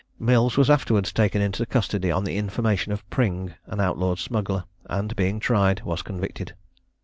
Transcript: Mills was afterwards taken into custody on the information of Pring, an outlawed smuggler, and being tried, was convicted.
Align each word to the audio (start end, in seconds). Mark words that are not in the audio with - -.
Mills 0.17 0.57
was 0.57 0.67
afterwards 0.67 1.13
taken 1.13 1.43
into 1.43 1.63
custody 1.67 2.09
on 2.09 2.23
the 2.23 2.35
information 2.35 2.91
of 2.91 3.07
Pring, 3.11 3.53
an 3.67 3.79
outlawed 3.79 4.17
smuggler, 4.17 4.63
and 4.87 5.15
being 5.15 5.39
tried, 5.39 5.83
was 5.83 6.01
convicted. 6.01 6.55